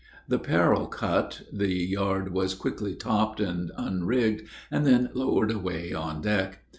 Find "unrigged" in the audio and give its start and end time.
3.77-4.47